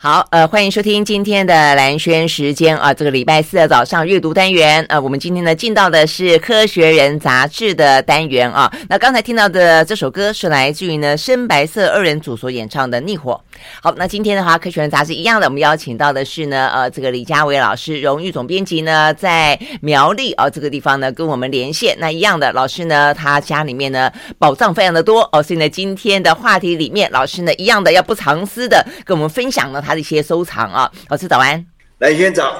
[0.00, 8.72] 好，呃，欢迎收听今天的兰轩时间啊，这个礼拜四的早上阅读单元，呃，我们今天呢进到的是《科学人》杂志的单元啊。
[8.88, 13.32] 那刚才听到的这首歌是来自于呢深白色二人组所演唱的《逆火》。
[13.82, 21.96] 好，那今天的话，《科学人》杂志一样的，我们邀请到的是呢，呃，这个李家伟老师，荣誉总编辑呢，在苗栗啊这个地方呢跟我们连线。
[21.98, 24.08] 那一样的老师呢，他家里面呢
[24.38, 29.82] 宝藏非常的多哦，所以呢今天的话题里面，老师呢一样的要不藏私的跟我们分享呢。
[29.88, 31.64] 他的一些收藏啊，老师早安，
[31.96, 32.54] 来先早，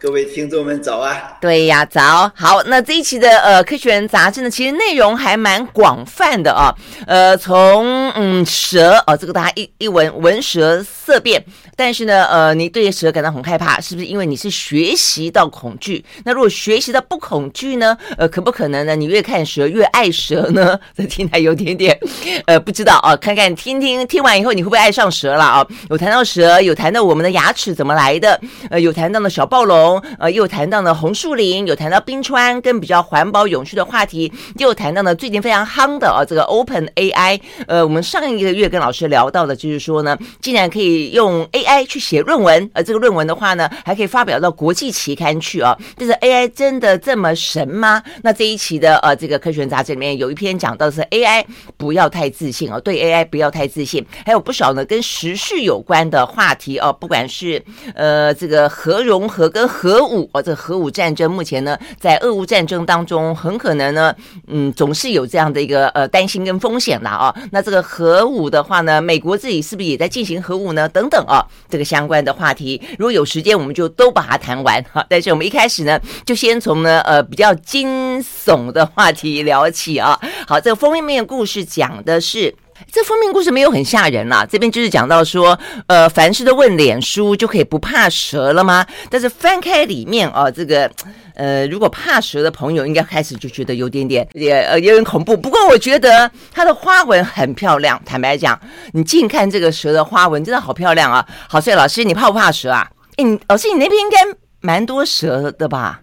[0.00, 2.60] 各位听众们早啊，对呀，早好。
[2.64, 6.74] 那这一期的呃《科学人》杂志呢，其实内容还蛮广泛的啊，
[7.06, 11.44] 呃，从嗯蛇哦，这个大家一一闻闻蛇色变。
[11.76, 16.04] 但是呢，呃，你对蛇感到很害怕，是不是因为你是学习到恐惧？
[16.24, 17.96] 那如果学习到不恐惧呢？
[18.18, 18.94] 呃，可不可能呢？
[18.94, 20.78] 你越看蛇越爱蛇呢？
[20.94, 21.98] 这听起来有点点，
[22.46, 23.16] 呃，不知道啊。
[23.16, 25.66] 看看听听听完以后，你会不会爱上蛇了啊？
[25.88, 37.40] 有谈到蛇，有谈到我们的牙齿怎么来的，呃，有谈到的小暴龙，呃，又谈到了红树林，有谈到冰川跟比较环保永续的话题，又谈到了最近非常夯的啊，这个 Open AI。
[37.66, 41.61] 呃，我们上一个月跟老师聊到的，就是说呢，竟然可以用 AI。
[41.64, 45.76] AI 去写论文，而这个论文的话呢，还可以发表到国际期刊去啊。
[45.96, 48.02] 但是 AI 真的这么神吗？
[48.22, 51.44] 那这一期的呃这个科学杂志里面有一篇讲到是 AI
[51.76, 57.62] 不要太自信哦，对 AI 不要太自信，还有不少呢跟时事有关的话题哦，不管是
[57.94, 64.14] 呃这个核融合跟核武哦，这核武战争目前呢在俄乌战争当中很可能呢
[64.48, 67.34] 嗯总是有这样的一个呃担心跟风险啦啊。
[67.50, 70.88] 那这个核武的话呢，美国自己是不是也在进行核武呢？
[70.88, 71.44] 等等啊。
[71.68, 75.04] 这个相关的话题，如果有时间，我们就都把它谈完哈。
[75.08, 80.18] 但是我们一开始呢，就先从呢呃比较惊悚的话题聊起啊。
[80.46, 82.54] 好，这个封面故事讲的是，
[82.90, 84.44] 这封面故事没有很吓人啦。
[84.44, 88.86] 这边就是讲到说，呃，凡事都问脸书就可以不怕蛇了吗？
[89.08, 90.90] 但是翻开里面啊，这个
[91.34, 95.36] 呃，如果怕蛇的朋友，应该开始就觉得有点点也呃有点恐怖。
[95.36, 98.00] 不过我觉得它的花纹很漂亮。
[98.04, 98.60] 坦白讲，
[98.92, 101.26] 你近看这个蛇的花纹，真的好漂亮啊！
[101.48, 102.90] 好，所以老师，你怕不怕蛇啊？
[103.16, 104.18] 哎，你老师，你那边应该
[104.60, 106.02] 蛮多蛇的吧？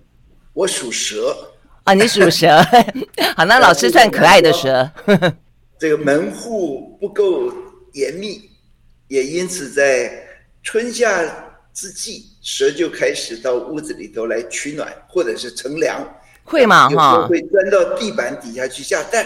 [0.54, 1.36] 我属蛇
[1.84, 2.62] 啊，你属蛇。
[3.38, 4.90] 好，那老师算可爱的蛇。
[5.80, 7.52] 这个门户不够
[7.94, 8.42] 严密，
[9.08, 10.12] 也因此在
[10.62, 11.10] 春夏
[11.74, 16.06] 之际，蛇就开始到屋子里头来取暖，或者是乘凉。
[16.44, 16.90] 会吗？
[16.90, 19.26] 哈，会钻到地板底下去下蛋。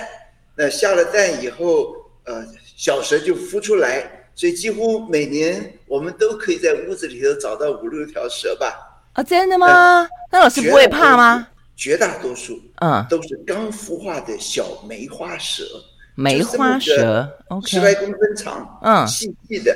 [0.56, 1.96] 那下了蛋以后，
[2.26, 2.46] 呃，
[2.76, 8.76] 小蛇就孵出来，所以几乎每年我们都可以在屋子里头找到五六条蛇吧？
[9.14, 10.08] 啊，真的吗？
[10.32, 11.48] 那老师不会怕吗？
[11.76, 15.64] 绝大多数，嗯，都是刚孵化的小梅花蛇。
[16.16, 17.28] 梅花蛇，
[17.66, 19.76] 十来公分长，嗯，细细的，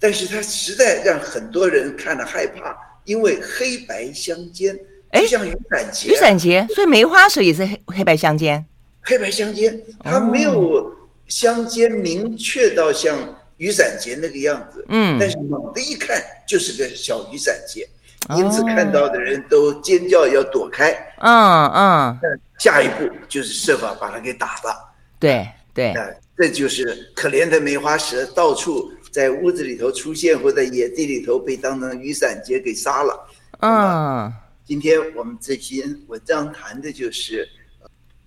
[0.00, 4.78] 但是它实在让很多人看了害怕，因为黑白相间，
[5.12, 8.64] 就像雨伞节，雨伞节，所以梅花蛇也是黑黑白相间，
[9.02, 10.92] 黑白相间，它没有
[11.26, 13.16] 相间明确到像
[13.56, 17.88] 雨伞节那个样子，嗯，但是猛地一看就是个小雨伞节，
[18.36, 22.18] 因此看到的人都尖叫要躲开，嗯嗯，
[22.58, 25.48] 下一步就是设法把它给打了，对。
[25.74, 26.04] 对，啊，
[26.36, 33.28] 这就是可怜的梅花蛇到处在屋子里头出现，或在野地里头被当成雨伞节给杀了。
[33.58, 34.32] 啊，
[34.64, 37.48] 今天我们这篇文章谈的就是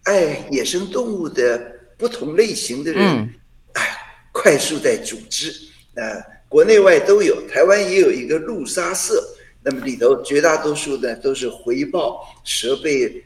[0.03, 3.33] 爱野生动物的不同类型的人，嗯、
[3.73, 3.97] 哎，
[4.31, 5.53] 快速在组织，
[5.95, 9.23] 呃，国内外都有，台湾也有一个路杀社，
[9.63, 13.23] 那么里头绝大多数呢都是回报蛇被。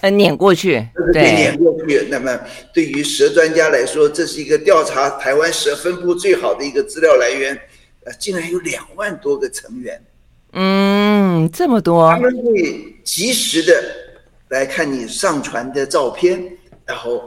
[0.00, 2.06] 呃，碾过去，对，撵过去。
[2.08, 2.38] 那么，
[2.72, 7.58] 对于蛇专家来说，这是一个调查台湾蛇分布最好的一个资料来源。
[8.04, 10.00] 呃，竟然有两万多个成员。
[10.52, 12.08] 嗯，这么多。
[12.10, 13.82] 他们会及时的
[14.50, 16.42] 来看你上传的照片，
[16.86, 17.22] 然后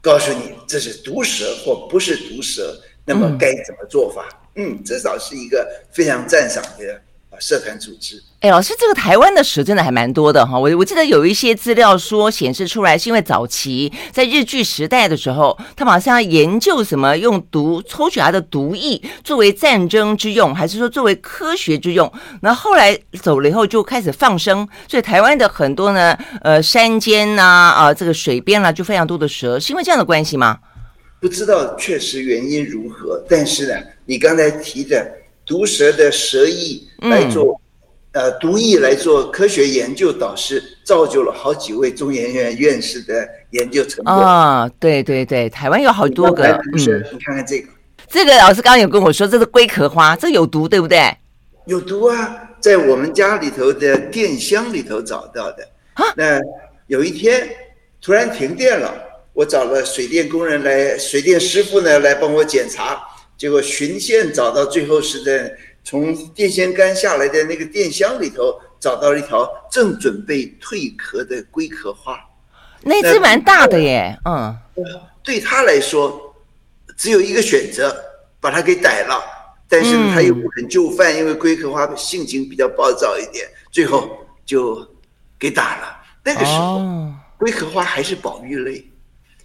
[0.00, 4.28] 告诉你这是毒蛇或不是毒蛇，那么该怎么做法？
[4.56, 7.00] 嗯，嗯，至少是一个非常赞赏的。
[7.42, 10.56] 社团组织，哎，老师，这个台湾的蛇真的还蛮多的哈。
[10.56, 22.10] 我我记得有一些资料说显示出来，是因为早期在日据时代的时候，他们好像要研究什么用毒抽取它的毒液作为战争之用，还是说作为科学之用？
[22.42, 30.60] 那后后来走了以后就开始放生，所以台湾的很多呢，呃，山间呐，啊、呃，这个水边啦，就非常多的蛇，是因为这样的关系吗？
[31.20, 33.74] 不知道确实原因如何，但是呢，
[34.06, 35.21] 你刚才提的。
[35.52, 37.60] 毒蛇的蛇翼来做，
[38.12, 44.66] 嗯、呃，毒液来做科学研究，导师造就了好几位中研院院士的研究成果啊！
[44.80, 47.68] 对对对，台湾有好多个，嗯，你看看这个，
[48.08, 51.14] 这个老师刚刚有跟我说，这是龟壳花，这有毒对不对？
[51.66, 55.68] 有毒啊，在我们家里头的电箱里头找到的。
[56.16, 56.40] 那
[56.86, 57.46] 有一天
[58.00, 58.90] 突然停电了，
[59.34, 63.02] 我找了水电工人来，水电师傅呢来帮我检查，
[63.42, 65.52] 结果循线找到，最后是在
[65.82, 72.16] 从电线杆下来的那个电箱里头找到了一条正准备蜕壳的龟壳花。
[72.82, 74.56] 那只蛮大的耶，嗯，
[75.24, 76.32] 对他来说
[76.96, 77.92] 只有一个选择，
[78.38, 79.20] 把它给逮了，
[79.68, 84.88] 但是他又不肯就范，因为龟壳花性情比较暴躁一点，最后就
[85.36, 85.96] 给打了。
[86.22, 86.80] 那个时候，
[87.36, 88.88] 龟壳花还是保育类，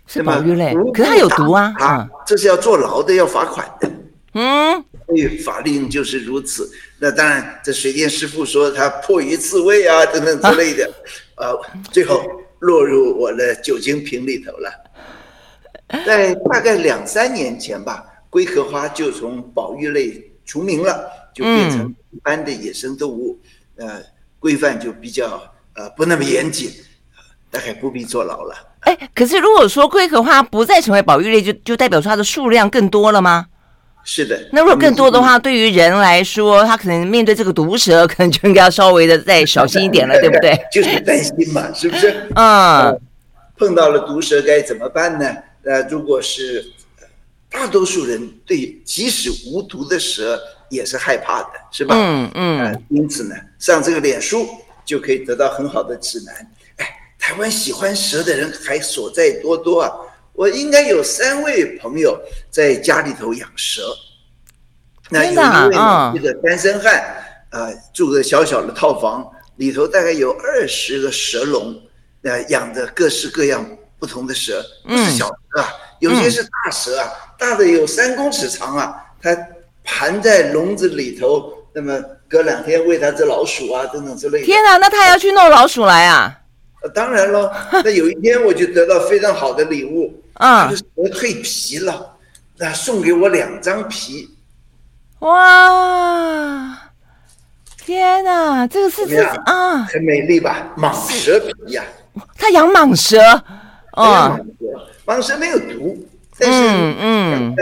[0.07, 3.91] 是保育类，可是它有毒啊，啊，这是要坐牢的，要罚款的，
[4.33, 6.67] 嗯，所以法令就是如此。
[6.97, 10.91] 那当然，这水电师傅说他迫于自卫啊， 等等之类的，
[11.35, 11.55] 呃，
[11.91, 12.23] 最后。
[12.61, 14.71] 落入我的酒精瓶里头了。
[16.07, 23.39] 在大概两三年前吧，龟壳花就从保育类除名了，就变成一般的野生动物。
[23.75, 24.01] 嗯、呃，
[24.39, 25.39] 规范就比较
[25.75, 26.71] 呃不那么严谨，
[27.51, 28.55] 大概不必坐牢了。
[28.81, 33.47] 哎，可是如果说龟壳花不再成为保育类，就就代表说它的数量更多了吗？
[34.03, 34.39] 是的。
[34.53, 40.57] 那如果更多的话，对于人来说，他可能面对这个毒蛇，可能就应该要稍微的再小心一点了， 对不对？
[40.71, 42.09] 就是担心嘛，是不是？
[42.35, 43.01] 嗯、呃。
[43.57, 45.35] 碰到了毒蛇该怎么办呢？
[45.63, 46.63] 呃，如果是
[47.51, 50.39] 大多数人对即使无毒的蛇
[50.69, 51.95] 也是害怕的，是吧？
[51.97, 52.81] 嗯嗯、呃。
[52.89, 54.47] 因此呢，上这个脸书
[54.85, 56.33] 就可以得到很好的指南。
[57.27, 59.91] 哎，台湾喜欢蛇的人还所在多多啊。
[60.31, 62.17] 我应该有三位朋友
[62.49, 63.81] 在家里头养蛇，
[65.09, 67.03] 那有一位呢，这个单身汉，
[67.49, 71.75] 呃，住个小小的套房里头，大概有二十个蛇笼，
[72.21, 73.65] 呃，养着各式各样
[73.99, 79.35] 不同的蛇，不是小蛇啊，有些是大蛇啊，大的有三公尺长啊，它
[79.83, 84.45] 盘在笼子里头，那么隔两天喂它只老鼠啊，等等之类的。
[84.45, 86.41] 天哪，那他要去弄老鼠来啊？
[86.83, 87.51] 呃，当然了，
[87.83, 90.23] 那有一天我就得到非常好的礼物。
[90.33, 92.15] 啊，蛇蜕皮了，
[92.57, 94.29] 那送给我两张皮。
[95.19, 96.77] 哇，
[97.83, 100.71] 天哪，这个是这啊，很美丽吧？
[100.77, 101.83] 蟒蛇皮呀，
[102.37, 103.19] 他养蟒蛇，
[103.93, 104.39] 哦，
[105.07, 105.97] 蟒蛇没有毒，
[106.37, 106.59] 但是
[106.99, 107.55] 嗯，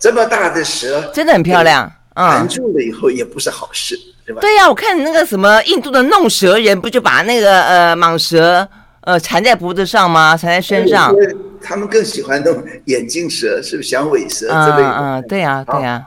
[0.00, 3.96] 这么大的蛇真的很漂亮，缠住了以后也不是好事，
[4.26, 4.40] 对吧？
[4.40, 8.68] 对呀，我看那个什么印度的弄蛇人，不就把那个呃蟒蛇
[9.02, 10.36] 呃缠在脖子上吗？
[10.36, 11.14] 缠在身上。
[11.62, 14.96] 他们更喜欢那种眼镜蛇，是不是响尾蛇之类的？
[15.00, 16.06] 嗯，对呀，对呀。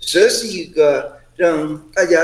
[0.00, 2.18] 蛇是一个让大家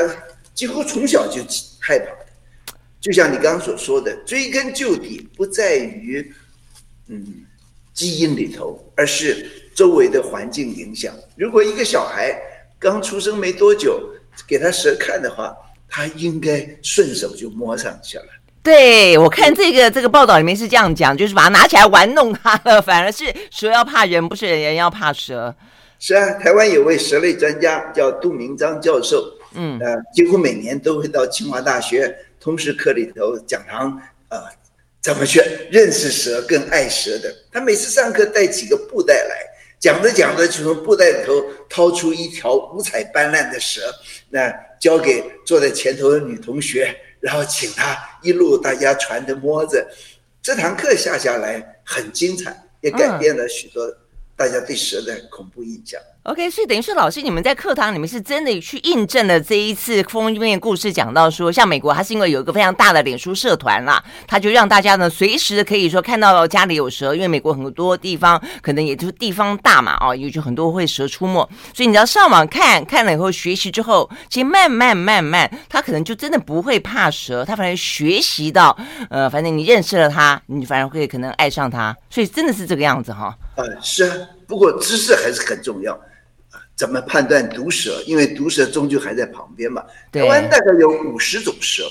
[0.54, 1.42] 几乎从小就
[1.78, 2.72] 害怕的。
[3.00, 6.32] 就像你刚刚所说的，追根究底不在于
[7.08, 7.24] 嗯
[7.92, 11.12] 基因里头，而是周围的环境影响。
[11.36, 12.34] 如果一个小孩
[12.78, 14.00] 刚出生没多久，
[14.46, 15.56] 给他蛇看的话，
[15.88, 18.24] 他应该顺手就摸上去了。
[18.62, 25.54] 对，我看这个这个报道里面是这样讲，就是把它拿起来玩弄它了，反而是蛇要怕人，不是人要怕蛇。
[25.98, 33.98] 是啊，台湾有位蛇类专家叫杜明章教授，嗯，呃，几乎每年都会到清华大学通识课里头讲堂，
[34.28, 34.38] 呃，
[35.00, 35.40] 怎么去
[35.70, 37.34] 认识蛇、更爱蛇的。
[37.50, 39.36] 他每次上课带几个布袋来，
[39.80, 43.80] 讲着讲着就从布袋里头掏出一条五彩斑斓的蛇，
[44.30, 46.94] 那交给坐在前头的女同学。
[47.20, 49.84] 然后请她一路大家传着摸着，
[50.40, 53.92] 这堂课下下来很精彩，也改变了许多
[54.36, 56.00] 大家对蛇的恐怖印象。
[56.28, 78.76] OK，所以等于是老师，你们在课堂里面是真的去印证了这一次封面故事讲到说，像美国，它是因为有一个非常大的脸书社团啦，它就让大家呢随时可以说看到家里有蛇，因为美国很多地方可能也就是地方大嘛，哦，也就很多会蛇出没，所以你要上网看看了以后学习之后，其实慢慢慢慢，他可能就真的不会怕蛇，他反而学习到，
[79.08, 83.34] 呃，反正你认识了它，你反而会可能爱上它，所以真的是这个样子哈。
[83.56, 84.14] 呃，是啊，
[84.46, 85.98] 不过知识还是很重要。
[86.78, 88.00] 怎么判断毒蛇？
[88.06, 89.82] 因为毒蛇终究还在旁边嘛。
[90.12, 91.82] 台湾大概有五十种蛇，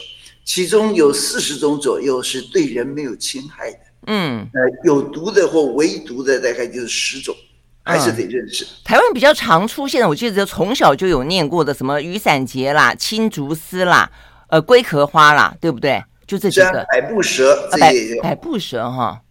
[0.46, 3.80] 其中有四十种左右是对人没有侵害的。
[4.06, 7.36] 嗯，呃，有毒的或唯毒的大概就是十种，
[7.84, 8.64] 还是得认识。
[8.64, 14.10] 嗯、台湾比较常出现的，我记得从小就有念过的，什么雨伞节啦、青竹丝啦、
[14.48, 16.02] 呃龟壳花啦，对不对？
[16.26, 16.86] 就这几个。
[16.90, 18.24] 百步蛇，这也有。
[18.24, 19.22] 百步蛇哈。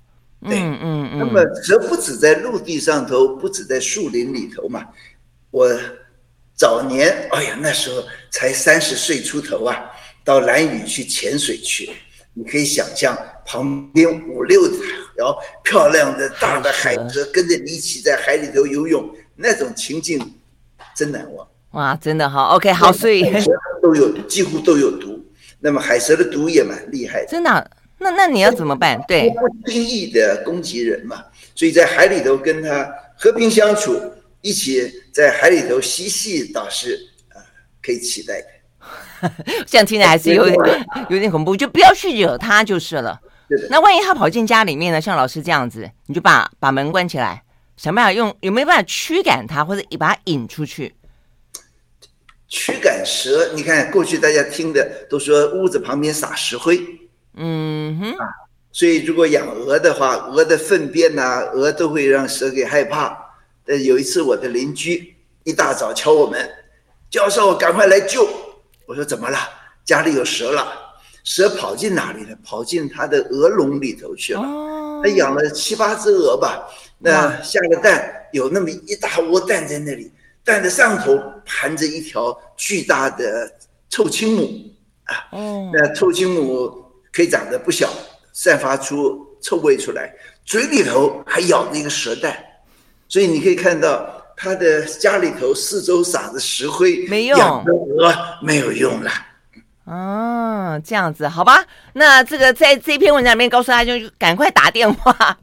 [0.47, 1.19] 对，嗯嗯嗯。
[1.19, 4.85] 那么蛇不止在陆地上头，不止在树林里头嘛。
[5.51, 5.69] 我
[6.55, 9.91] 早年，哎呀，那时候才三十岁出头啊，
[10.25, 11.91] 到蓝屿去潜水去，
[12.35, 14.69] 你可以想象旁边五六
[15.15, 20.35] 条漂亮的大的海蛇跟着你一起在海里头游泳，那种情境
[20.95, 21.47] 真难忘。
[21.73, 23.25] 哇，真的哈，OK，好，所以
[23.83, 25.23] 都有几乎都有毒。
[25.61, 27.67] 那么海蛇的毒也蛮厉害的，真的、啊。
[27.99, 29.03] 那那你要怎么办？
[29.09, 31.25] 对，不轻易的攻击人嘛，
[31.55, 32.87] 所以在海里头跟他
[33.17, 33.99] 和平相处，
[34.47, 36.95] 一起在海里头嬉戏，倒是
[37.31, 37.43] 啊
[37.83, 38.47] 可以期待的。
[39.67, 43.21] 这样听起来还是有点有点恐怖，就不要去惹他就是了。
[43.69, 45.01] 那万一他跑进家里面呢？
[45.01, 47.43] 像老师这样子，你就把把门关起来，
[47.77, 50.95] 想办法用有没有办法驱赶他，或者把他引出去？
[52.47, 56.81] 驱赶蛇，你看过去大家听的都说屋子旁边撒石灰。
[57.35, 58.27] 嗯哼，啊，
[58.71, 63.26] 所以如果养鹅的话，鹅的粪便呐、啊，鹅都会让蛇给害怕。
[63.67, 66.49] 呃，有一次我的邻居一大早敲我门，
[67.11, 68.29] 教授赶快来救。
[68.87, 69.39] 我说怎么了？
[69.85, 70.67] 家里有蛇了。
[71.25, 72.37] 蛇跑进哪里了？
[72.45, 74.41] 跑进他的鹅笼里头去了。
[74.41, 76.67] 哦，他养了七八只鹅吧，
[76.99, 80.13] 那下了蛋，有那么一大窝蛋在那里，
[80.45, 83.53] 蛋的上头盘着一条巨大的
[83.89, 84.49] 臭青母
[85.05, 85.29] 啊。
[85.33, 86.85] 哦，那臭青母。
[87.13, 87.89] 可以长得不小，
[88.35, 92.45] 散发出臭味出来，嘴里头还咬着一个蛇蛋，
[93.09, 99.11] 所以你可以看到他的家里头四周撒着石灰，没用，养的鹅没有用了。
[99.85, 105.39] 哦，这样子，好吧，那这个在这篇文章里面告诉大家，就赶快打电话，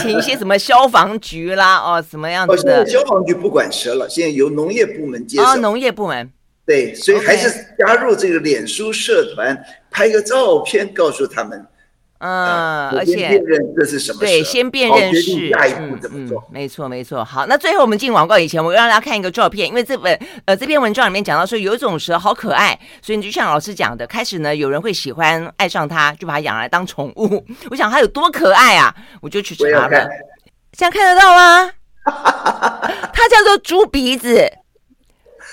[0.00, 2.82] 请一些什么消防局啦， 哦，什么样子的？
[2.82, 5.44] 哦、消防局不管蛇了，现在由农业部门接手。
[5.44, 6.30] 哦，农业部门。
[6.64, 9.60] 对，所以还是加入这个脸书社团，
[9.90, 11.66] 拍个照片告诉他们，
[12.18, 14.20] 嗯，而且辨认这是什么？
[14.20, 16.42] 对，先辨认是下一步怎么做？
[16.50, 17.22] 没错，没错。
[17.22, 27.44] 好，那最后我们进广告以前，我让大家看一个照片，因为这本呃这篇文章里面讲到说有一种蛇好可爱，所以你就像老师讲的，开始呢有人会喜欢爱上它，就把它养来当宠物。
[27.70, 30.08] 我想它有多可爱啊，我就去查了，
[30.72, 31.70] 这样看得到吗？
[33.12, 34.50] 它叫做猪鼻子。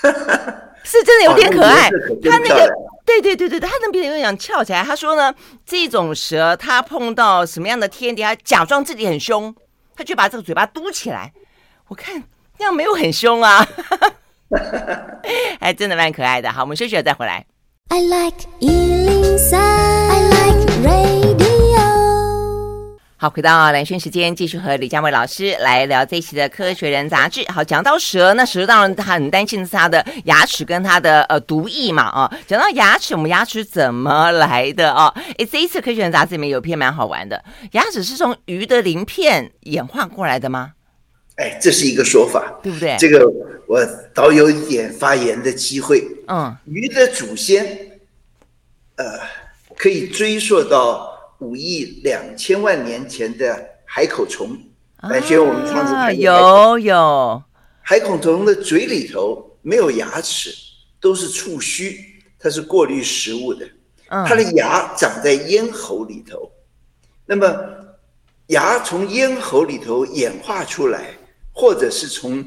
[0.84, 1.88] 是真的有点可爱，
[2.28, 2.68] 它那个
[3.04, 4.82] 对对对对，它那边有点翘起来。
[4.82, 5.34] 他说呢，
[5.66, 9.54] 这种蛇它碰到什么样的天敌，它假装自己很凶，
[9.96, 11.32] 它就把这个嘴巴嘟起来。
[11.88, 12.22] 我看
[12.56, 13.66] 这样没有很凶啊，
[15.60, 16.50] 还真的蛮可爱的。
[16.52, 17.44] 好，我们休息了再回来。
[17.88, 21.41] I like 103, I like radio.
[23.22, 27.44] 好，回到蓝轩时间，继续和李佳伟老师来聊这一期的《科学人》杂志。
[27.52, 32.28] 好，讲到蛇，那蛇当然他很担心的是它的牙齿跟它的呃毒液嘛啊。
[32.48, 35.06] 讲到牙齿，我们牙齿怎么来的啊？
[35.38, 37.40] 诶， 这一次《科学人》杂志里面有篇蛮好玩的，
[37.74, 40.72] 牙齿是从鱼的鳞片演化过来的吗？
[41.36, 42.96] 哎，这是一个说法，对不对？
[42.98, 43.24] 这个
[43.68, 43.80] 我
[44.12, 46.02] 倒有一点发言的机会。
[46.26, 47.64] 嗯，鱼的祖先，
[48.96, 49.04] 呃，
[49.76, 51.11] 可以追溯到。
[51.42, 54.56] 五亿两千万年前的海口虫，
[55.10, 57.42] 来学我们上次看有有
[57.82, 60.54] 海口虫的嘴里头没有牙齿，
[61.00, 61.98] 都是触须，
[62.38, 63.66] 它是过滤食物的。
[64.08, 66.48] 它的牙长在咽喉里头，
[67.26, 67.44] 那么
[68.46, 71.10] 牙从咽喉里头演化出来，
[71.52, 72.38] 或者是从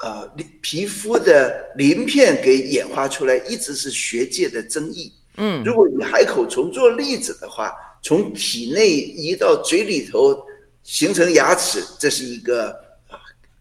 [0.00, 5.12] 呃皮肤的鳞片给演化出来，一直是学界的争议。
[5.38, 7.74] 嗯，如果以海口虫做例子的话。
[8.02, 10.44] 从体内移到嘴里头
[10.82, 12.76] 形成牙齿，这是一个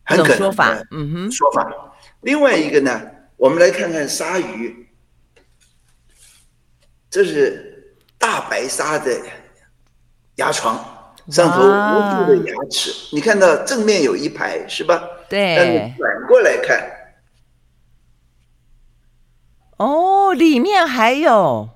[0.03, 0.83] 很可能的说法。
[0.89, 1.93] 嗯哼，说法。
[2.21, 2.99] 另外一个呢，
[3.37, 4.87] 我们来看看鲨鱼，
[7.09, 9.15] 这是大白鲨的
[10.37, 12.91] 牙床，上头无数的牙齿。
[13.13, 15.07] 你看到正面有一排是吧？
[15.29, 15.55] 对。
[15.55, 16.91] 但是反过来看，
[19.77, 21.69] 哦，里面还有。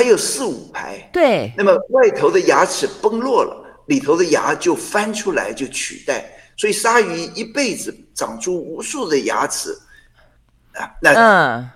[0.00, 1.52] 还有四五排，对。
[1.58, 6.24] 那么外头的牙齿崩落了，里头的牙就翻出来就取代，
[6.56, 9.76] 所以鲨鱼一辈子长出无数的牙齿
[10.72, 10.88] 啊。
[11.02, 11.70] 那嗯，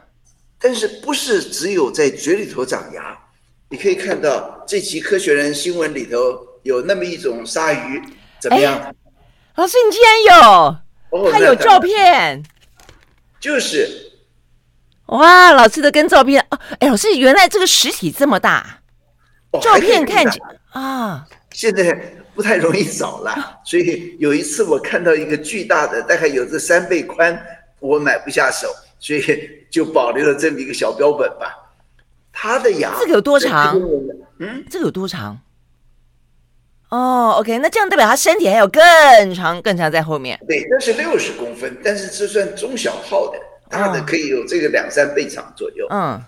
[0.59, 3.15] 但是不是只有在嘴里头长牙？
[3.69, 6.19] 你可以看到这期《科学人》新闻里头
[6.63, 8.03] 有那么一种鲨鱼，
[8.41, 8.95] 怎么样？
[9.57, 10.41] 老师，你竟然
[11.21, 12.43] 有，还有照片，
[13.39, 14.04] 就是。
[15.07, 18.81] 哇，老师的跟照片哦，哎，老师原来这个实体这么大，
[19.63, 20.41] 照片看起
[20.73, 21.93] 啊，现在
[22.35, 23.35] 不太容易找了，
[23.65, 27.39] 所以有一次我看到一个巨大的，大概有这三倍宽，
[27.81, 28.69] 我买不下手，
[28.99, 31.55] 所以就保留了这么一个小标本吧。
[32.33, 33.79] 它的牙这个有多长？
[34.41, 35.39] 嗯，这个有多长？
[36.89, 38.83] 哦，OK，那这样代表他身体还有更
[39.35, 40.39] 长、更长在后面。
[40.49, 43.39] 对，那是六十公分，但是这算中小号的。
[43.71, 45.87] 大的可以有这个两三倍长左右。
[45.91, 46.21] 嗯，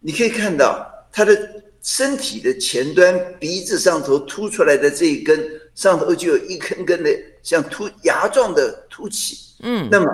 [0.00, 5.38] 你可以看到它的身体的前端，鼻子上头凸出来的这一根
[5.74, 7.10] 上头就有一根根的
[7.42, 9.36] 像凸牙状的凸起。
[9.62, 10.10] 嗯，那么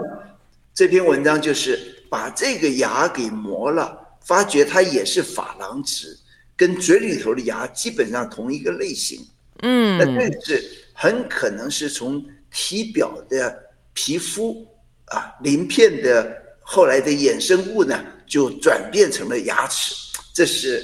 [0.74, 6.16] 这篇文章就是把这个牙给磨了，发觉它也是珐琅质，
[6.56, 9.20] 跟嘴里头的牙基本上同一个类型。
[9.62, 14.66] 嗯，那但是很可能是从体表的皮肤
[15.06, 16.39] 啊鳞片的
[16.72, 19.92] 后来的衍生物呢，就转变成了牙齿。
[20.32, 20.80] 这是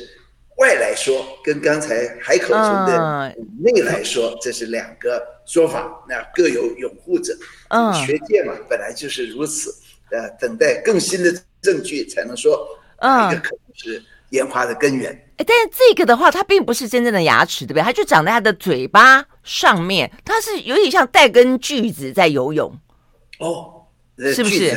[0.57, 7.33] 外来说，跟刚才海口中的内来说，这是两个说法，那各有拥护者。
[7.69, 9.73] 嗯，学界嘛，本来就是如此。
[10.11, 12.67] 呃，等待更新的证据才能说，
[12.99, 15.13] 嗯，这个可能是演化的根源。
[15.37, 17.83] 哎，但是这个的话，它并不是真正的牙齿，对不对？
[17.85, 22.77] 它就长在它的嘴巴上面，它是有点像带根锯子在游泳。
[23.39, 23.87] 哦，
[24.35, 24.77] 是不是？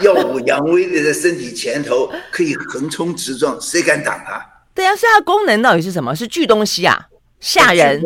[0.00, 4.44] 耀武扬威的在身体前头，可以横冲直撞，谁敢挡它？
[4.74, 6.14] 对啊，所以它功能到底是什么？
[6.14, 7.08] 是锯东西啊？
[7.40, 8.02] 吓人？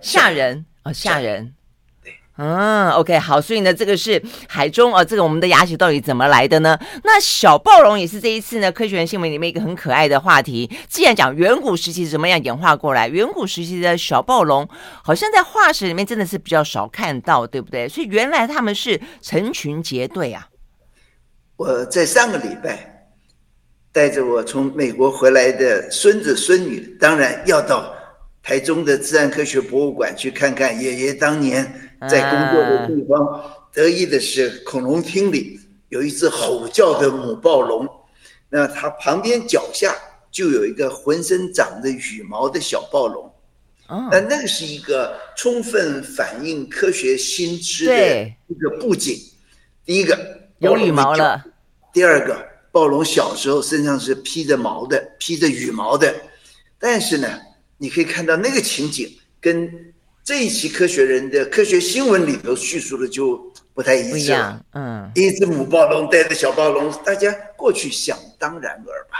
[0.00, 0.66] 吓人？
[0.84, 1.54] 哦，吓人。
[2.42, 6.78] 嗯，OK，好，所以呢，这个是海中啊，这个我们的牙齿到底怎么来的呢？
[7.04, 10.70] 那小暴龙也是这一次呢，科学人新闻里面一个很可爱的话题。
[10.88, 14.66] 既然讲远古时期怎么样演化过来，远古时期的小暴龙
[15.04, 17.86] 好像在化石里面真的是比较少看到，对不对？
[17.86, 20.46] 所以原来他们是成群结队啊。
[21.60, 23.06] 我在上个礼拜
[23.92, 27.94] 带着我从美国回来的孙子孙女，当然要到
[28.42, 31.70] 台中的自然科学博物馆去看看爷爷当年。
[32.08, 33.42] 在工作的地方，
[33.74, 37.86] 得意的是恐龙厅里有一只吼叫的母暴龙，
[38.48, 39.94] 那它旁边脚下
[40.30, 43.30] 就有一个浑身长着羽毛的小暴龙，
[44.10, 49.18] 那那个是一个充分反映科学新知的一个布景。
[49.84, 50.18] 第一个
[50.60, 51.44] 有羽毛了，
[51.92, 56.14] 第二个暴龙小时候身上是披着毛的，披着羽毛的，
[56.78, 57.40] 但是呢，
[57.78, 59.92] 你可以看到那个情景跟。
[60.22, 64.64] 这一期科学人的科学新闻里头叙述的就不太一致了。
[64.74, 69.18] 嗯，一只母暴龙带着小暴龙，大家过去想当然耳吧。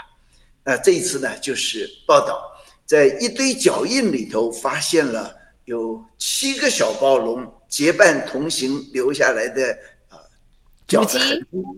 [0.63, 2.41] 那这一次呢，就是报道
[2.87, 9.77] 在一堆脚印里头发现了有七个小暴龙结伴同行留下来的
[10.99, 11.19] 啊脚迹。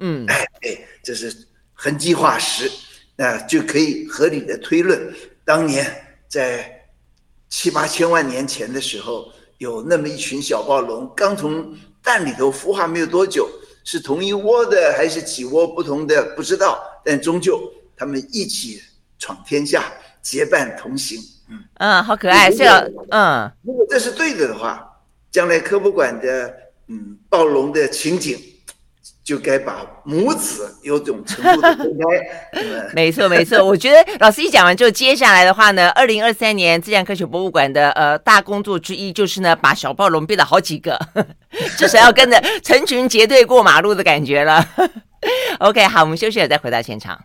[0.01, 1.35] 嗯，哎哎，这是
[1.73, 2.71] 痕迹化石，
[3.17, 5.13] 那就可以合理的推论，
[5.45, 5.87] 当年
[6.29, 6.79] 在。
[7.55, 13.47] 七八千万年前的时候，有那么一群小暴龙刚从蛋里头孵化没有多久，
[13.85, 18.81] 是同一窝的还是几窝不同的不知道，但终究他们一起
[19.19, 21.21] 闯天下，结伴同行。
[21.51, 24.91] 嗯嗯，好可爱，是啊，嗯，如果这是对的的话，
[25.31, 26.57] 将来科博馆的
[26.89, 28.41] 嗯暴龙的情景。
[29.25, 32.91] 就该把母子有种程度的分开。
[32.93, 33.63] 没错，没错。
[33.65, 40.99] 我觉得老师一讲完之后，接下来的话呢，二零二三年自然科学博物馆的呃大工作之一，就是呢把小暴龙变了好几个，
[41.79, 44.67] 至少要跟着成群结队过马路的感觉了。
[45.61, 47.19] OK，好，我们休息了再回到现场。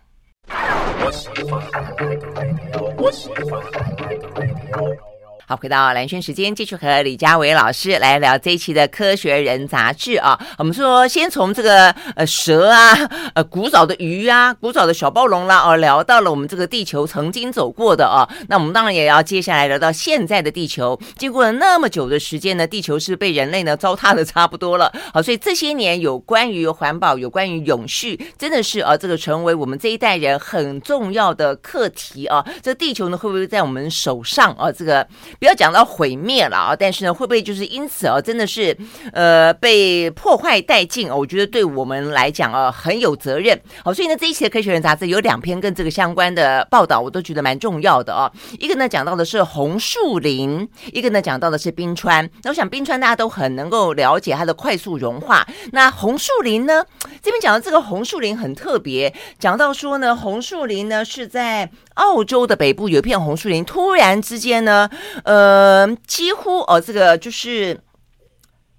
[5.50, 10.38] 好，回到蓝轩时间，继续和李家维老师来聊这一期的《科学人》杂志啊。
[10.58, 12.92] 我们说，先从这个呃蛇啊，
[13.32, 18.28] 呃古早的鱼啊，古早的小暴龙啦，哦，聊到了我们这个地球曾经走过的啊。
[18.48, 24.92] 那我们当然也要接下来聊到现在的地球，经过了那么久的时间呢，地球是被人类呢糟蹋的差不多了。
[25.14, 32.44] 好，所以这些年有关于环保，有关于永续，真的是啊，这个成为我们这一代人很重要的课题啊。
[32.62, 34.70] 这地球呢，会不会在我们手上啊？
[34.70, 35.08] 这个。
[35.38, 38.76] 不要讲到毁灭了啊，但是呢，会不会就是因此啊，真的是
[39.12, 41.14] 呃被破坏殆尽啊？
[41.14, 43.58] 我觉得对我们来讲啊，很有责任。
[43.84, 48.30] 好，所以呢，这一期的《科学人》杂志有两篇跟这个相关的报道，我都觉得蛮重要的啊。
[48.58, 52.28] 一个呢讲到的是红树林，一个呢讲到的是冰川。
[52.42, 55.46] 那我想冰川大家都很能够了解它的快速融化。
[55.72, 56.84] 那红树林呢，
[57.22, 64.88] 这边讲到这个红树林很特别，讲到说呢，红树林呢是在澳洲的北部有一片红树林，突然之间呢。
[65.24, 67.78] 呃，几乎哦，这个就是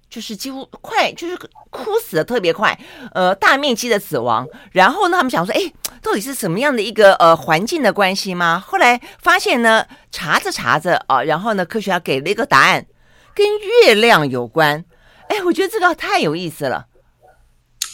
[0.08, 1.38] 就是几乎快，就是
[1.70, 2.78] 枯死的特别快，
[3.12, 4.46] 呃，大面积的死亡。
[4.72, 8.58] 然后呢，他们想说，哎，到底是什么样的一个呃环境的关系吗？
[8.58, 12.86] 后来发现呢，查着查着啊，然后呢，科学家给了一个答案，
[13.34, 13.46] 跟
[13.86, 14.84] 月亮有关。
[15.28, 16.86] 哎，我觉得这个太有意思了，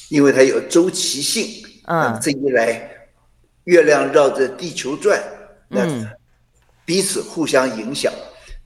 [0.08, 1.66] 因为它有周期性。
[1.88, 2.90] 嗯，这一来，
[3.66, 5.22] 月亮绕着地球转，
[5.68, 5.84] 那
[6.84, 8.12] 彼此互相影响。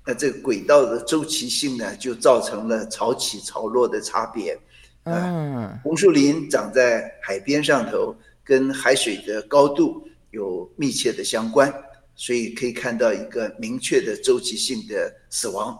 [0.06, 4.58] 那这个轨道的周期性呢，就造成了潮起潮落的差别。
[5.04, 11.72] 嗯，红树林长在海边上头，跟海水的高度有密切的相关，
[12.14, 15.78] 所以可以看到一个明确的周期性的死亡。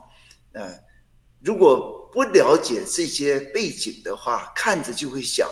[0.52, 0.72] 呃，
[1.42, 5.46] 如果不了解这些背景的话，看着就会想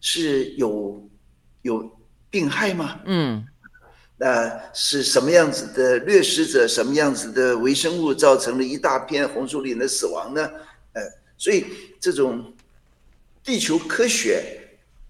[0.00, 1.08] 是有
[1.62, 1.88] 有
[2.32, 2.98] 病害吗？
[3.04, 3.46] 嗯，
[4.16, 10.50] 那是什么样子的掠食者，什么样子的微生物造成了一大片红树林的死亡呢？
[10.94, 11.02] 呃，
[11.36, 11.66] 所以
[12.00, 12.50] 这种
[13.44, 14.42] 地球科学、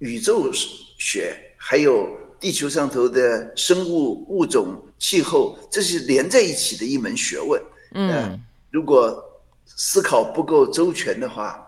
[0.00, 0.50] 宇宙
[0.98, 2.08] 学，还有
[2.40, 7.62] 地球上头的生物物种、气候，这是连在一起的一门学问。
[7.94, 8.40] 嗯、呃，
[8.72, 9.22] 如果
[9.64, 11.64] 思考不够周全的话，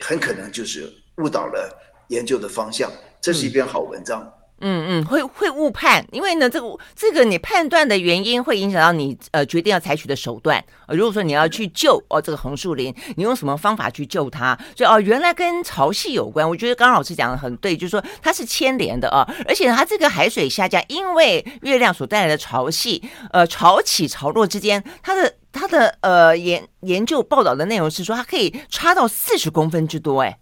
[0.00, 1.70] 很可能就是误导了
[2.08, 2.90] 研究的方向。
[3.20, 4.22] 这是一篇好文章。
[4.22, 4.32] 嗯
[4.66, 10.64] 嗯嗯，会会误判，因为呢，这个这个你判断的原因会影响到你呃决定要采取的手段。
[10.86, 14.58] 呃，如果说你要去救哦这个红树林，你用什么方法去救它？
[14.74, 16.48] 所以哦，原来跟潮汐有关。
[16.48, 19.28] 我觉得刚刚老师讲的很对，就是说它是牵连的啊。
[19.46, 30.38] 而且它这个海水下降，因为月亮所带来的潮汐，呃，潮起潮落之间，它的它的呃研研究报道的内容是说，它可以差到四十公分之多，哎，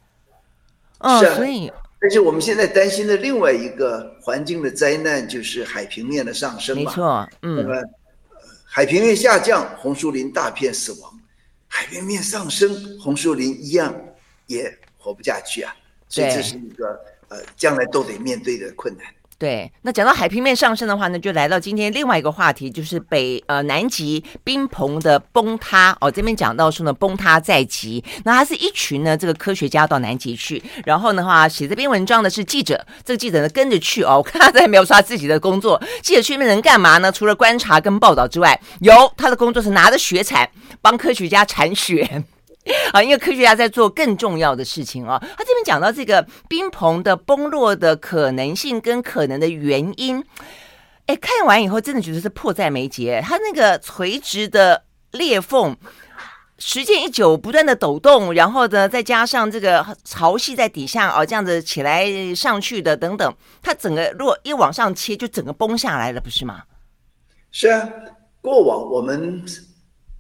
[1.01, 1.73] 嗯，是啊，所以。
[2.03, 6.91] 而且我们现在担心的另外一个环境的灾难就是海平面的上升嘛。
[6.91, 7.57] 没错，嗯。
[7.57, 7.83] 那么，
[8.65, 11.11] 海平面下降，红树林大片死亡；
[11.69, 13.95] 海平面上升，红树林一样
[14.49, 15.75] 也活不下去啊。
[16.09, 19.07] 所以这是一个呃，将来都得面对的困难。
[19.43, 26.09] 对，那讲到海平面上升的话呢，就来到今天另外一个话题，就是北呃南极冰棚的崩塌哦。
[26.09, 34.19] 这边讲到说呢，崩塌在即，那他是一群呢这个科学家到南极去，然后的话写这篇文章的是记者，这个记者呢跟着去哦。
[34.19, 37.11] 我看他在描述他自己的工作，记者去那边能干嘛呢？
[37.11, 40.49] 除了观察跟报道之外，有他的工作是拿着雪铲
[40.81, 42.23] 帮科学家铲雪。
[42.93, 45.19] 啊，因为科学家在做更重要的事情啊。
[45.37, 50.25] 他这边讲到这个冰棚的崩落的可能性跟可能的原因，
[51.07, 53.21] 哎，看完以后真的觉得是迫在眉睫。
[53.25, 55.77] 它那个垂直的裂缝，
[56.59, 66.63] 时间一久不断的抖动，然后呢，再加上这个潮汐在底下哦，这样子起来上去的等等，它整个如果一往上切，就整个崩下来了，不是吗？
[67.51, 67.89] 是啊，
[68.41, 69.45] 过往我们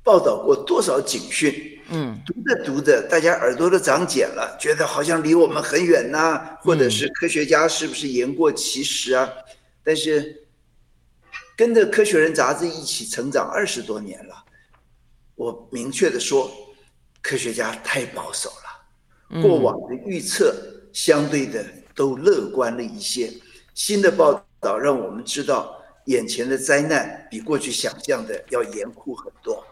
[0.03, 1.81] 报道过多少警讯。
[1.89, 9.29] 嗯，读着读着，大家耳朵都长茧了，觉得好像离我们很远呐、啊，或者是科学家是不是言过其实啊？
[9.31, 10.47] 嗯、但是
[11.55, 14.35] 跟着《科学人》杂志一起成长二十多年了，
[15.35, 16.51] 我明确的说，
[17.21, 20.55] 科学家太保守了，过往的预测
[20.95, 21.63] 相对的
[21.95, 23.31] 都乐观了一些。
[23.75, 29.63] 新的报道让我们知道，眼前的灾难比过去想象的要严酷很多。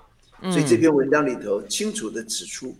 [0.42, 2.74] 所以这篇文章里头清楚的指出，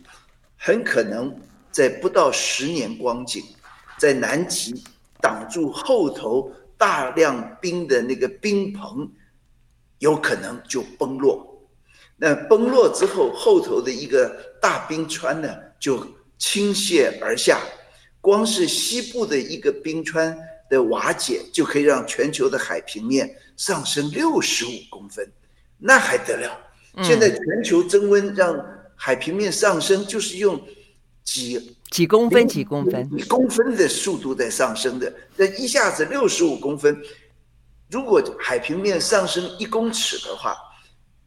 [0.57, 1.35] 很可能
[1.71, 3.43] 在不到十年光景，
[3.99, 4.83] 在南极
[5.21, 9.07] 挡住后头大量冰的那个冰棚，
[9.99, 11.47] 有可能就崩落。
[12.17, 16.05] 那崩落之后，后头的一个大冰川呢，就
[16.37, 17.59] 倾泻而下。
[18.19, 20.37] 光是西部的一个冰川
[20.69, 25.27] 的瓦解，就可以让全球的海平面上升六十五公分，
[25.79, 26.55] 那还得了？
[27.01, 28.53] 现在全球增温让
[28.95, 30.61] 海平面上升，就是用
[31.23, 35.11] 几几公分、几公分、几公分的速度在上升的。
[35.37, 36.95] 这一下子六十五公分，
[37.89, 40.55] 如果海平面上升一公尺的话，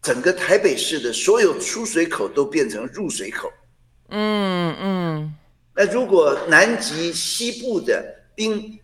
[0.02, 3.50] 整个台北市的所有出水口都变成入水口。
[4.10, 5.34] 嗯嗯。
[5.74, 8.78] 那如果南极西部的冰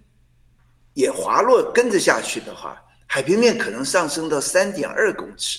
[0.95, 5.59] 也滑落跟着下去的话，海平面可能上升到三点二公尺。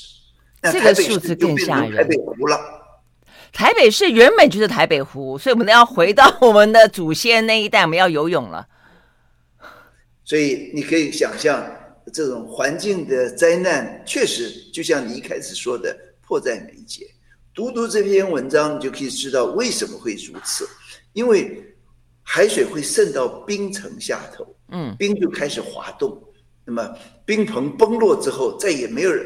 [0.63, 1.95] 这个数字更吓人。
[1.95, 2.59] 台北湖了，
[3.51, 8.67] 台北市原本就是台北湖， 所以我们要回到我们的祖先那一代，我们要游泳了。
[10.23, 11.65] 所以你可以想象，
[12.13, 17.05] 这种环境的灾难，确实就像你一开始说的，迫在眉睫。
[17.53, 20.67] 读读这篇文章，你就可以知道为什么会如此。
[21.13, 21.61] 因为
[22.23, 26.17] 海水会渗到冰层下头，嗯，冰就开始滑动。
[26.63, 26.89] 那么
[27.25, 29.25] 冰棚崩落之后，再也没有人。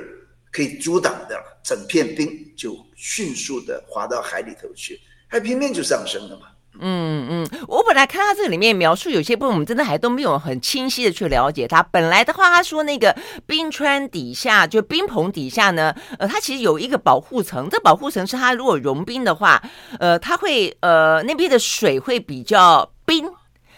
[0.55, 6.47] 可以阻挡的整片冰就迅速的滑到海里头去，海平面就上升了嘛。
[6.79, 11.83] 嗯嗯，我本来看到这里面描述有些部分，我们真的还都没有很清晰的去了解它。
[11.83, 13.13] 本来的话，他说那个
[13.45, 17.69] 冰川底下，就冰棚底下呢，呃，它其实有一个保护层。
[17.69, 19.61] 这保护层是它如果融冰的话，
[19.99, 23.29] 呃，它会呃那边的水会比较冰。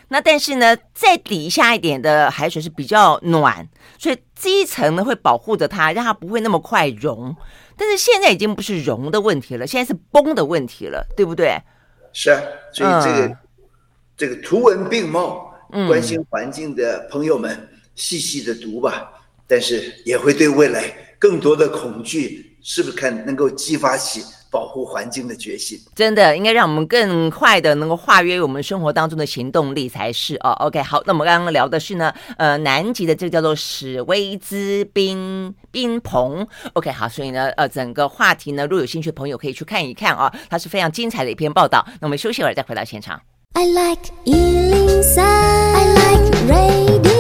[0.10, 3.68] 那但是呢，在底下一点的海水是比较暖，
[4.00, 7.36] 所以这一层呢会保护着它，让它不会那么快融。
[7.76, 11.58] 但是现在已经不是融的问题了，现在是崩的问题了，对不对？
[12.14, 12.42] 是啊，
[12.74, 13.38] 所以这个、嗯、
[14.16, 15.54] 这个图文并茂，
[15.88, 19.12] 关心环境的朋友们细细的读吧。
[19.50, 20.84] 但是也会对未来
[21.18, 30.52] 更多的恐惧，是不是看能够激发起保护环境的决心，真的应该让我们更快的能够化约我们生活当中的行动力才是哦。
[30.60, 36.48] OK，好，那我们刚刚聊的是呢，呃，南极的这个叫做史威兹冰冰棚。
[36.74, 41.86] OK，好，所以呢，呃，整个话题呢，如果有兴趣的朋友可以去看一看啊，它是非常精彩的一篇报道。
[42.00, 43.20] 那我们休息一会儿再回到现场。
[43.54, 47.17] I like 103, I like radio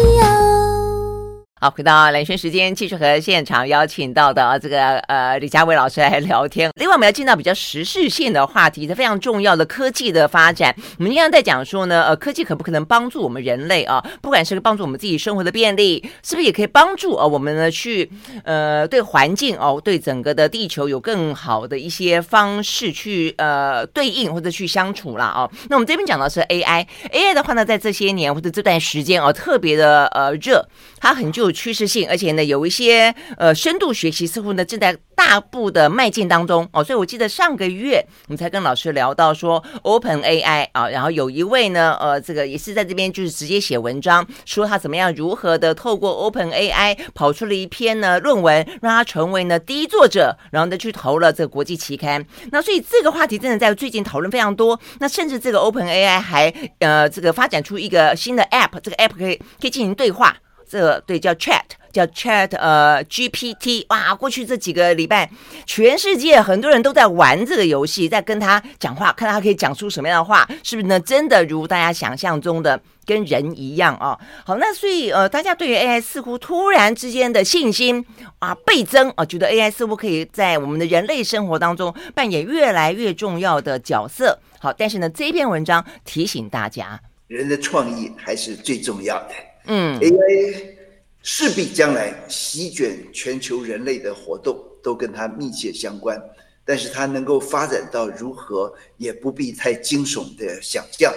[1.59, 6.69] 好，回到兰萱时间，继续和现场邀请到的这个呃李家维老师来聊天。
[6.79, 10.71] 另外，我们要进到比较时事性的话题，是非常重要的科技的发展。
[10.99, 14.05] 我们经常在讲说呢，呃，科技可不可能帮助我们人类啊？
[14.21, 18.07] 不管是帮助我们自己生活的便利，是不是也可以帮助呃我们呢去
[18.43, 25.49] 呃对环境哦，对整个的地球有更好的一些方式去呃对应或者去相处啦哦。
[25.69, 30.63] 那我们这边讲的是 AI，AI 的话呢，在这些年或者这段时间哦，特别的呃热，
[30.99, 31.37] 它很具。
[31.37, 52.25] 有趋势性，而且呢，有一些呃深度学习似乎呢正在大步的迈进当中哦，所以我记得上个月我们才跟老师聊到说 Open AI 啊，然后有一位呢呃这个也是在这边就是直接写文章说他怎么样如何的透过 Open AI 跑出了一篇呢论文，让他成为呢第一作者，然后呢去投了这个国际期刊。
[52.51, 54.77] 那所以这个话题真的在最近讨论非常多。
[54.99, 60.35] 那甚至这个 Open AI 还呃这个发展出一个新的 App，这个 App 可以可以进行对话。
[60.69, 65.29] 这对叫 Chat，叫 Chat，呃，GPT，哇，过去这几个礼拜，
[65.65, 70.99] 全世界很多人都在玩这个游戏，在跟他讲话，看他可以讲出什么样的话，是不是呢？
[70.99, 74.17] 真的如大家想象中的跟人一样啊？
[74.45, 78.05] 好，那所以呃，大家对于 AI 似乎突然之间的信心
[78.39, 84.37] 啊倍增啊，觉得 AI 似乎可以在我们的人类生活当中扮演越来越重要的角色。
[84.59, 89.29] 好，但是呢，这篇文章提醒大家，人的创意还是最重要的。
[89.67, 90.75] 嗯，AI
[91.21, 96.19] 势必将来席卷全球人类的活动，都跟它密切相关。
[96.65, 101.13] 但是它能够发展到如何，也不必太惊悚的想象。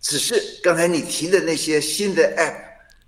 [0.00, 2.54] 只是刚才你提的那些新的 App，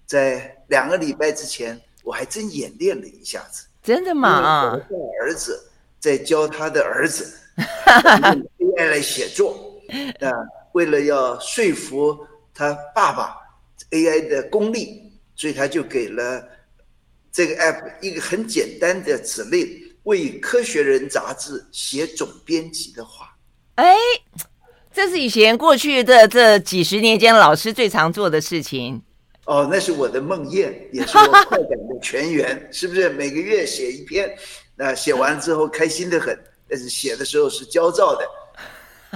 [0.04, 3.64] 在两个礼拜之前，我还真演练了一下子。
[3.82, 4.78] 真的吗？
[4.90, 7.32] 我儿子在教他的儿子
[8.58, 9.80] 用 AI 来写作，
[10.20, 10.30] 那
[10.72, 12.18] 为了要说服
[12.52, 13.39] 他爸爸。
[13.90, 16.48] AI 的功力，所以他就给了
[17.32, 19.68] 这个 App 一个很简单的指令，
[20.04, 23.36] 为《科学人》杂志写总编辑的话。
[23.76, 23.94] 哎，
[24.92, 29.00] 这是以前过去的这几十年间老师最常做的事情。
[29.46, 33.08] 哦，那是我的梦魇，也是我快感的泉源， 是不是？
[33.08, 34.32] 每个月写一篇，
[34.76, 38.24] 那写完之后开心的很，但是写的时候是焦躁的。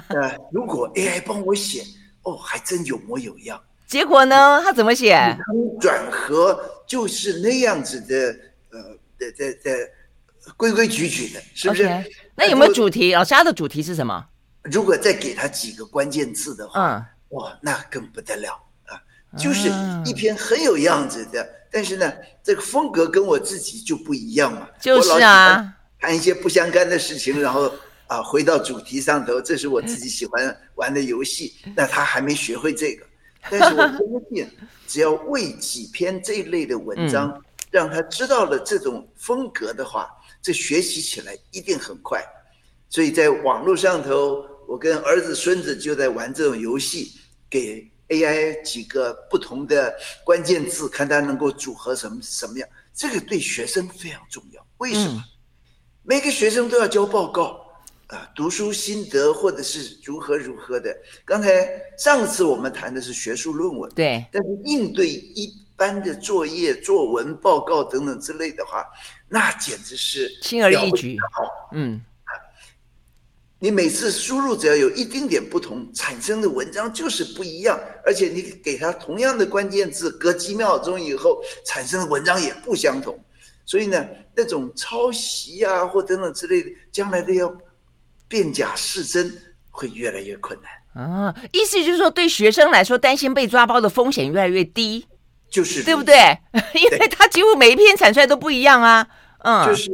[0.09, 1.85] 那如果 AI 帮我写，
[2.23, 3.63] 哦，还真有模有样。
[3.87, 4.61] 结果呢？
[4.65, 5.37] 他怎么写？
[5.81, 8.37] 转合就是那样子的，
[8.71, 8.83] 呃，
[9.19, 9.91] 的的的，
[10.57, 12.05] 规规矩矩的，是不是？Okay.
[12.35, 13.15] 那有没有主题？
[13.15, 14.27] 老师他的主题是什么？
[14.63, 17.05] 如果再给他几个关键字的话，嗯，
[17.37, 18.53] 哇，那更不得了
[18.87, 18.99] 啊！
[19.37, 19.71] 就是
[20.07, 24.67] 一篇很有样子的，嗯、但是呢，这个风格跟我自己就不一样嘛。
[24.81, 27.71] 就是啊，谈一些不相干的事情，然后
[28.07, 31.55] 啊，回到主题上头，这是我自己喜欢玩的游戏。
[31.77, 33.05] 那他还没学会这个。
[33.51, 33.99] 但是我相
[34.31, 34.51] 信，
[34.87, 40.09] 只要为几篇这一类的文章，让他知道了这种风格的话，
[40.41, 42.25] 这学习起来一定很快。
[42.89, 47.13] 所以在网络上头，我跟儿子、孙子就在玩这种游戏，
[47.51, 52.69] 给 AI 几个不同的关键字，看他能够组合什么什么样。
[52.95, 54.65] 这个对学生非常重要。
[54.79, 55.25] 为什么？
[56.03, 57.64] 每个学生都要交报告。
[58.09, 60.95] 啊，读书心得或者是如何如何的。
[61.25, 68.85] 刚才上次我们谈的是学术论文，对，但是应对一般的作业、作文、报告等等之类的话，
[69.27, 71.17] 那简直是轻而易举。
[71.73, 71.99] 嗯，
[73.59, 83.19] 你每次输入只要有一丁点不同，产生的文章就是不一样，而且你给它同样的关键字，隔几秒钟以后产生的文章也不相同。
[83.65, 87.51] 所以呢，那种抄袭啊或等等之类的，将来都要。
[88.35, 89.33] 辨假是真
[89.71, 91.33] 会越来越困难啊！
[91.53, 95.07] 意思就是说，对学生来说，担心被抓包的风险越来越低，
[95.49, 96.37] 就是对不对？
[96.75, 99.07] 因为他几乎每一篇产出来都不一样啊。
[99.45, 99.89] 嗯，就是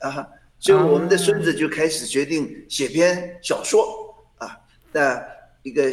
[0.00, 0.26] 啊，
[0.58, 3.86] 所以我们的孙子就开始决定写篇小说
[4.38, 4.58] 啊。
[4.90, 5.22] 那
[5.62, 5.84] 一个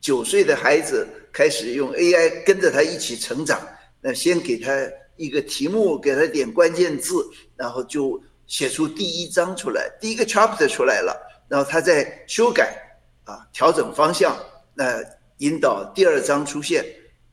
[0.00, 3.60] 九岁的孩子开始用 AI 跟着他一起成长。
[4.00, 4.72] 那先给他
[5.16, 7.14] 一个题目，给他点关键字，
[7.54, 11.27] 然后就写出第一章出来，第一个 chapter 出来了。
[11.48, 12.76] 然后他在修改
[13.24, 14.36] 啊，调整方向，
[14.74, 15.02] 那
[15.38, 16.84] 引导第二章出现，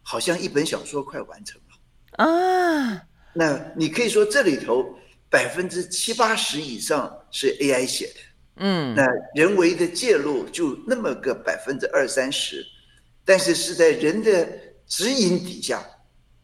[0.02, 2.26] 好像一本小说快完成了。
[2.26, 3.02] 啊。
[3.38, 4.98] 那你可以说这里头
[5.30, 8.14] 百分之七八十以上是 AI 写的，
[8.56, 12.66] 嗯，那人为的介入就那么个百分之二三十，
[13.26, 14.48] 但是是在人的
[14.88, 15.86] 指引底下，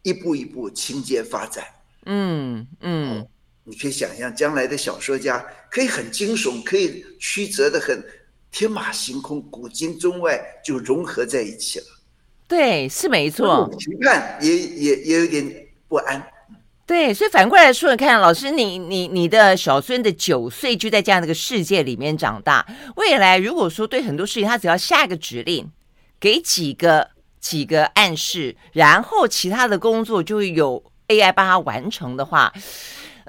[0.02, 1.66] 一步一步情节发展。
[2.08, 3.28] 嗯嗯、哦，
[3.72, 8.04] 你可以想象将来的小说家可以很惊悚，可以曲折的很
[8.52, 11.86] 天马行空，古今中外就融合在一起了。
[12.50, 13.74] 对，是没错。
[13.80, 16.22] 期盼也也也有点不安。
[16.86, 25.72] 对，所以反过来说，你看老师，你你你的小孙的九岁就在这样的一个世界里面长大，未来如果说对很多事情他只要下一个指令，
[26.20, 32.52] 给几个几个暗示，然后其他的工作就会有 AI 帮他完成的话，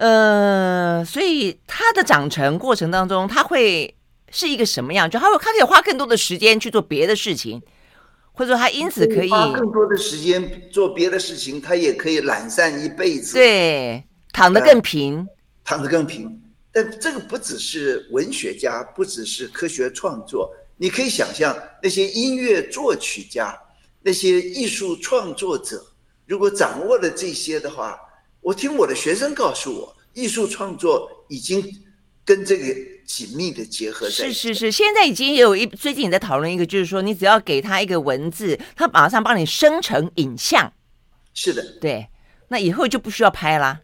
[0.03, 3.95] 呃，所以他的长成过程当中，他会
[4.33, 5.09] 是一个什么样？
[5.09, 7.63] 就他会他可以花更多的时间去做别的事情。
[8.35, 15.25] 或者说他因此可以花更多的时间做别的事情，他也可以懒散一辈子，对，躺得更平，
[15.63, 16.43] 躺得更平。
[16.73, 23.57] 但这个不只是文学家，不只是科学创作，你可以想象那些音乐作曲家、
[24.01, 25.85] 那些艺术创作者，
[26.27, 27.97] 如果掌握了这些的话，
[28.43, 31.65] 我听我的学生告诉我，艺术创作已经
[32.25, 32.93] 跟这个。
[33.05, 34.13] 紧密的结合在。
[34.13, 40.73] 是是是，现在已经有一最近也在讨论一个，就是说你只要给他一个文字，他马上帮你生成影像。
[41.35, 42.07] 是的，对，
[42.49, 43.81] 那以后就不需要拍啦。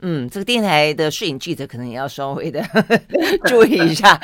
[0.00, 2.64] 嗯，这个电台的摄影记者可能也要稍微的
[3.44, 4.14] 注意一下，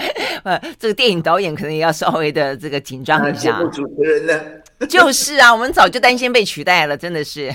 [0.45, 3.63] 呃， 这个电影导演可能也要稍微的这个紧张一下。
[3.75, 4.87] 主持人呢？
[4.89, 7.55] 就是啊，我们早就担心被取代了，真的是。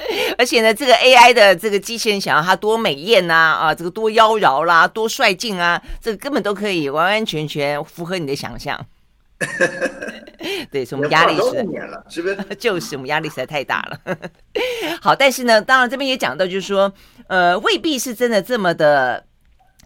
[0.38, 8.78] 而且呢，这个 AI 的这个机器人想要它多美艳呐，啊，这个多妖娆啦，多帅劲啊，这个根本都可以完完全全符合你的想象。
[10.70, 11.36] 对，所以我们压力
[12.08, 12.54] 是？
[12.58, 14.18] 就是我们压力实在太大了。
[15.00, 16.92] 好，但是呢，当然这边也讲到，就是说，
[17.28, 19.24] 呃，未必是真的这么的。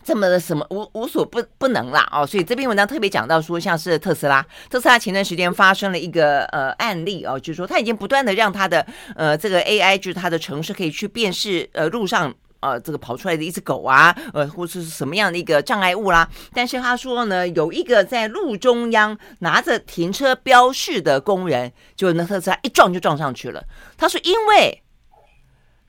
[0.05, 8.85] 这么的什么无无所不不能啦哦，所以这篇文章特别讲到说，像是特斯拉，特斯拉前段时间发生了一个呃案例哦，就是说他已经不断的让他的
[9.15, 23.63] 呃这个 AI 就是他的城市可以去辨识呃路上呃这个跑出来的一只狗啊，呃或者是什么样的一个障碍物啦，但是他说呢，有一个在路中央拿着停车标示的工人，就那特斯拉一撞就撞上去了。
[23.97, 24.83] 他说，因为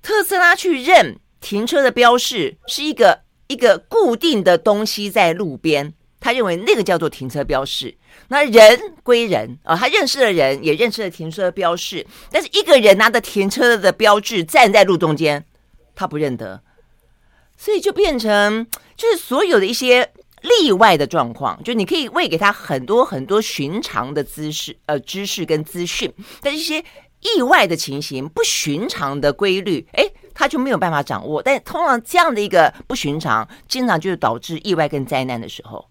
[0.03, 3.22] 特斯拉去认停车的标示是一个。
[3.53, 7.95] 一个固定的东西在路边，他认为那个叫做停车标示。
[8.29, 15.45] 那人归人啊，他认识的人也认识了停车标示，但是一个人拿着停车的标志站在路中间，
[15.93, 16.61] 他不认得，
[17.55, 18.65] 所以就变成
[18.97, 20.09] 就是所有的一些
[20.41, 26.11] 例外的状况，就你可以喂给他很多很多寻常的知识呃知识跟资讯，
[26.41, 26.83] 但是一些
[27.35, 30.09] 意外的情形、不寻常的规律，哎。
[30.33, 35.85] 他就没有办法掌握，但通常这样的一个不寻常，经常就是导致意外跟灾难的时候。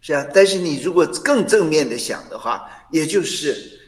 [0.00, 3.80] 是啊，但是你如果更正面的想的话，也就是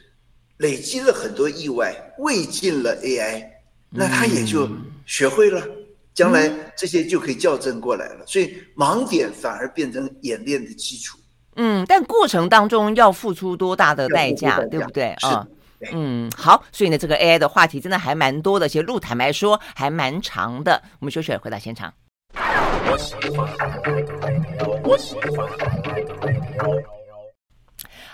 [0.57, 3.45] 累积了很多意外，喂进了 AI，
[3.89, 4.69] 那他也就
[5.05, 5.71] 学会了，嗯、
[6.13, 8.25] 将来这些就可以校正过来了。
[8.27, 11.17] 所以盲点反而变成演练的基础。
[11.55, 15.47] 嗯，但过程当中要付出多大的代价，对不对啊？
[15.91, 20.81] 嗯，好，所以呢，这个 AI 的话题真的还蛮多的，其实路坦白说还蛮长的。
[20.99, 21.93] 我们休息了，回到现场。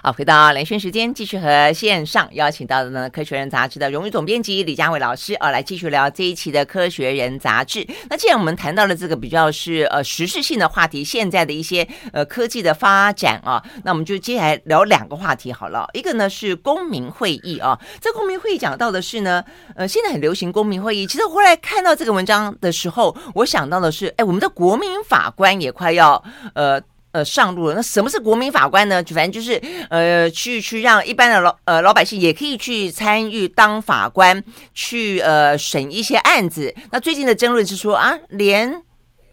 [0.03, 7.85] 好，回到连线时间，继续和线上邀请到的呢，《科学人》杂志的荣誉总编辑李佳伟老师啊，来继续聊这一期的《科学人》杂志。
[8.07, 15.89] 那既然我们谈到了这个比较是呃时事性的话题，现在的一些呃科技的发展啊，那我们就接下来聊两个话题好了。
[15.93, 19.43] 一个呢是公民会议啊，这公民会议讲到的是呢，
[19.75, 21.07] 呃，现在很流行公民会议。
[21.07, 26.79] 其实后来看到这个文章的时候，我想到的是，哎，我们的国民法官也快要呃。
[27.17, 27.73] 呃，上路了。
[27.73, 29.01] 那什么是国民法官呢？
[29.01, 34.43] 就反正就是，呃，去去让一般的老呃老百姓也可以去参与当法官，
[34.75, 36.71] 去呃审一些案子。
[36.91, 38.83] 那最近的争论是说啊，连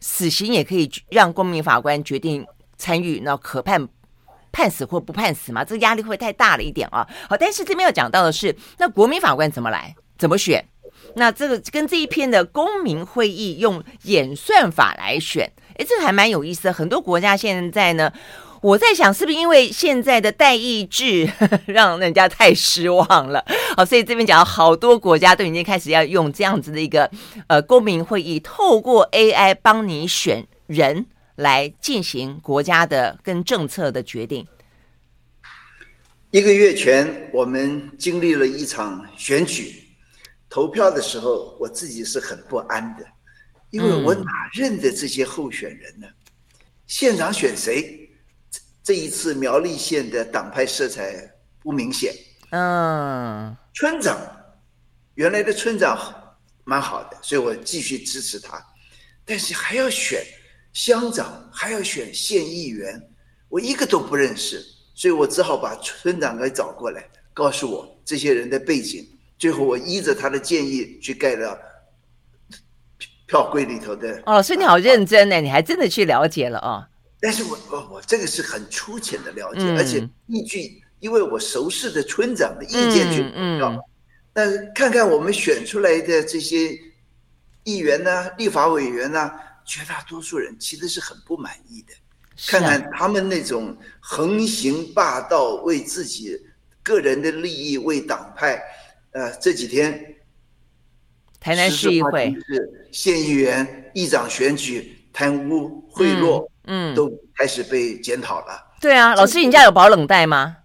[0.01, 2.47] 死刑也可以让公民法官决定
[2.79, 3.87] 参与，那可判
[4.51, 5.63] 判死或不判死嘛？
[5.63, 7.07] 这个压力会太大了一点啊。
[7.29, 10.65] 好，但是这边要讲到的是，那国民法官怎么来，怎么选？
[11.17, 15.53] 那这个跟这一篇的公民会议用演算法来选。
[15.77, 16.73] 哎，这个还蛮有意思的。
[16.73, 18.13] 很多国家现在呢，
[18.61, 21.29] 我在想，是不是因为现在的代议制
[21.67, 23.45] 让人家太失望了？
[23.77, 27.11] 好，所以这边讲好多国家都已经开始要用这样子的一个
[27.49, 31.07] 呃公民会议，透过 AI 帮你选人
[31.37, 34.47] 来进行国家的跟政策的决定。
[36.31, 39.83] 一个月前，我们经历了一场选举，
[40.49, 43.05] 投票的时候，我自己是很不安的。
[43.75, 46.07] 因为我哪认得这些候选人呢？
[46.87, 48.09] 县长选谁？
[48.85, 52.15] 这一次苗栗县的党派色彩不明显。
[52.51, 54.17] 嗯，村长
[55.15, 55.99] 原来的村长
[56.63, 58.65] 蛮好的，所以我继续支持他。
[59.25, 60.25] 但是还要选
[60.73, 63.03] 乡长，还要选县议员，
[63.49, 64.65] 我一个都不认识，
[64.95, 69.05] 所以我只好把村长给找过来，告诉我这些人的背景。
[69.37, 71.59] 最后我依着他的建议去盖了
[73.35, 74.23] 票柜里头的。
[74.27, 76.87] 哦，所以你好认真呢，你还真的去了解了哦。
[77.21, 83.85] 但是我我我这个是很粗浅的了解，而且依据因为我熟识的村长的意见去投票。
[84.33, 86.79] 那、嗯嗯、看看我们选出来的这些。
[87.67, 89.33] 议员呢，立法委员呢，
[89.65, 91.95] 绝大多数人其实是很不满意的。
[92.47, 96.39] 看看他们那种横行霸道，为自己
[96.83, 98.63] 个人的利益，为党派。
[99.13, 100.15] 呃，这几天
[101.41, 108.67] 台南市议会是县议员、议长选举贪污贿赂，嗯，都开始被检讨了。
[108.81, 110.59] 对啊，老师，你家有保冷袋吗？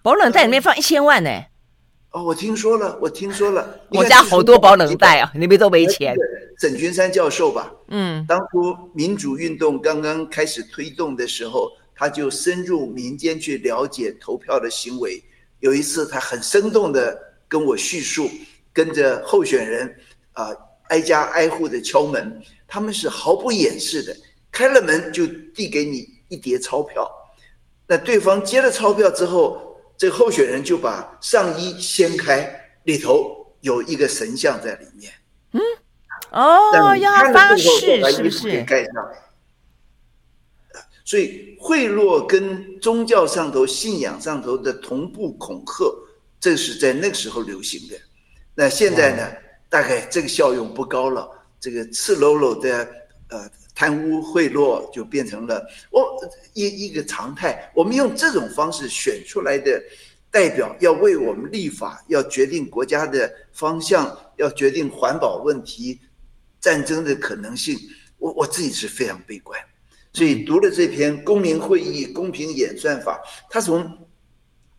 [0.00, 1.30] 保冷袋里面放一千万呢。
[2.12, 3.80] 哦，我听说了，我听说了。
[3.90, 6.14] 我家好多保冷袋啊，里面都没钱。
[6.60, 15.20] 沈君山教授吧，嗯，当初民主运动刚刚开始推动的时候，他就深入民间去了解投票的行为。
[15.58, 17.18] 有一次，他很生动的
[17.48, 18.30] 跟我叙述，
[18.72, 19.96] 跟着候选人
[20.34, 20.56] 啊、呃，
[20.92, 24.14] 挨家挨户的敲门，他们是毫不掩饰的，
[24.50, 27.10] 开了门就递给你一叠钞票。
[27.86, 29.70] 那对方接了钞票之后。
[29.94, 35.12] 这个候选人就把上衣掀开，里头有一个神像在里面。
[35.52, 35.60] 嗯，
[36.32, 38.64] 哦，要发誓是不是？
[38.64, 38.94] 盖上。
[41.04, 45.94] 所以贿赂跟宗教上头、信仰上头的同步恐吓，
[46.40, 47.94] 这是在那个时候流行的。
[48.56, 49.22] 那现在呢？
[49.72, 51.26] 大概这个效用不高了。
[51.58, 52.86] 这个赤裸裸的
[53.28, 53.50] 呃。
[53.74, 55.56] 贪污贿赂就变成了
[55.92, 56.04] 哦
[56.52, 57.72] 一一个常态。
[57.74, 59.82] 我们用这种方式选出来的
[60.30, 65.98] 代表，要为我们立法，要决定国家的方向，要决定环保问题、
[66.60, 67.78] 战争的可能性。
[68.18, 69.58] 我我自己是非常悲观。
[70.12, 73.18] 所以读了这篇《公民会议公平演算法》，
[73.50, 73.90] 它从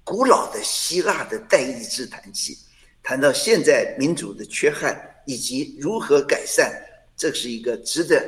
[0.04, 2.56] 古老的希腊的代议制谈起，
[3.04, 4.97] 谈到现在民主的缺憾
[5.28, 6.72] 以及如何改善，
[7.16, 8.24] 这是一个值得。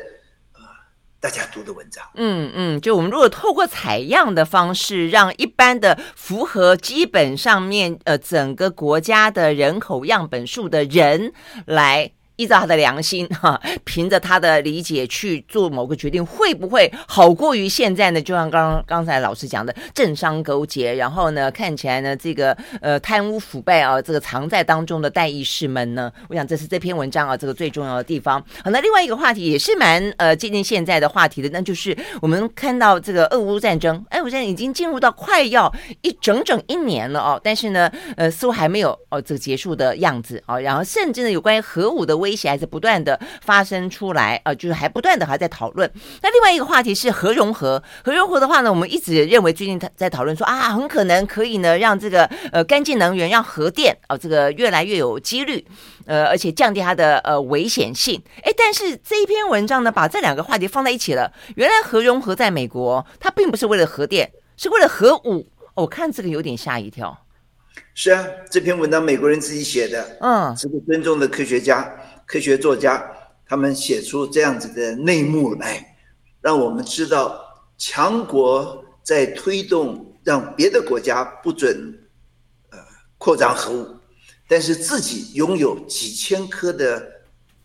[1.17, 11.33] 大家读的文章，嗯嗯，就我们如果透过采样的方式，让一般的符合基本上面呃整个国家的人口样本数的人
[11.65, 12.11] 来。
[12.37, 18.21] 依照他的良心 哈，凭着他的理解去做某个决定，会不会好过于现在呢？
[18.21, 28.43] 就像刚刚才老师讲的，政商勾结，然后呢，看起来呢，这个呃贪污腐败啊，这个藏在当中的代议士们呢，我想这是这篇文章啊，这个最重要的地方。
[28.63, 42.24] 好，那另外一个话题也是蛮呃接近现在的话题的，那就是我们看到这个俄乌战争，哎，我现在已经进入到快要一整整一年了哦，但是呢，呃，似乎还没有哦这个结束的样子啊，然后甚至呢，有关于核武的问。
[42.25, 45.89] 威胁还是不断的发生出来呃，就是还不断的还在讨论。
[46.23, 55.63] 那另外一个话题是核融合，核融合的话呢，我们一直认为最近他在讨论说啊，很可能可以呢让这个呃干净能源，让核电啊这个越来越有几率，
[56.07, 58.19] 呃而且降低它的呃危险性。
[58.41, 61.31] 哎，但是这一篇文章呢，把这两个话题放在一起了。
[61.55, 65.45] 原来核融合在美国，它并不是为了核电，是为了核武。
[65.75, 67.15] 哦，我看这个有点吓一跳。
[67.93, 71.93] 是啊，这篇文章美国人自己写的，嗯，是个尊重的科学家。
[72.25, 73.05] 科学作家
[73.47, 75.95] 他们写出这样子的内幕来，
[76.41, 77.39] 让我们知道
[77.77, 81.93] 强国在推动让别的国家不准
[82.71, 82.77] 呃
[83.19, 83.87] 扩张核武，
[84.47, 87.05] 但是自己拥有几千颗的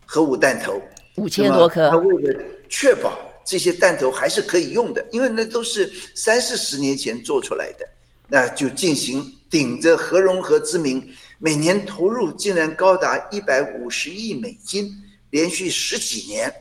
[0.05, 0.79] 核武弹头，
[1.15, 1.89] 五千多颗。
[1.89, 2.39] 他为了
[2.69, 7.87] 确保这些弹头还是可以用的，因为那都是三四十年前做出来的，
[8.27, 11.11] 那就进行顶着核融合之名。
[11.43, 14.95] 每年投入竟然高达一百五十亿美金，
[15.31, 16.53] 连续十几年，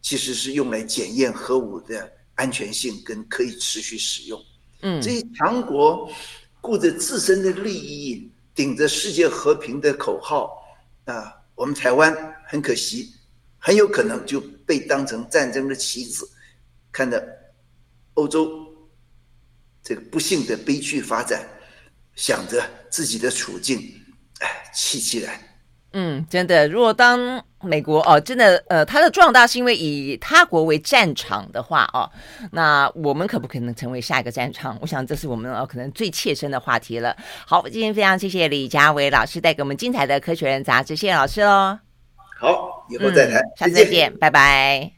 [0.00, 4.42] 其实是用来检验核武的安全性跟可以持续使用。
[4.80, 6.10] 嗯，这些强国
[6.62, 10.56] 顾着自身的利益，顶着世界和平的口号，
[11.04, 13.12] 啊，我们台湾很可惜，
[13.58, 16.26] 很有可能就被当成战争的棋子，
[16.90, 17.22] 看着
[18.14, 18.66] 欧洲
[19.82, 21.46] 这个不幸的悲剧发展，
[22.14, 23.97] 想着自己的处境。
[24.40, 25.34] 哎，凄凄然。
[25.94, 32.08] 嗯，真的，如果当美国哦，真的，呃，它的壮大是因为以他国为战场的话哦，
[32.52, 34.78] 那我们可不可能成为下一个战场？
[34.82, 37.16] 我想这是我们哦可能最切身的话题了。
[37.46, 41.78] 好，今天非常谢谢李佳维老师带给我们精彩的《科学人》杂志，谢谢老师喽。
[42.38, 44.92] 好，以后再谈，嗯、下次再见，拜拜。